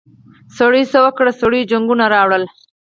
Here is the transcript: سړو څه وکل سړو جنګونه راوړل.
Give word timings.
سړو 0.57 0.81
څه 0.91 0.97
وکل 1.05 1.27
سړو 1.39 1.67
جنګونه 1.71 2.05
راوړل. 2.15 2.43